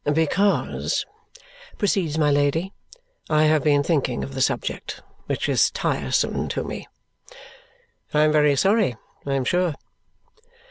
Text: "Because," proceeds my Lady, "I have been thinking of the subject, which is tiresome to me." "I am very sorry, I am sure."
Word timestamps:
"Because," 0.13 1.05
proceeds 1.77 2.17
my 2.17 2.31
Lady, 2.31 2.73
"I 3.29 3.43
have 3.43 3.63
been 3.63 3.83
thinking 3.83 4.23
of 4.23 4.33
the 4.33 4.41
subject, 4.41 5.03
which 5.27 5.47
is 5.47 5.69
tiresome 5.69 6.47
to 6.47 6.63
me." 6.63 6.87
"I 8.11 8.23
am 8.23 8.31
very 8.31 8.55
sorry, 8.55 8.95
I 9.27 9.35
am 9.35 9.45
sure." 9.45 9.75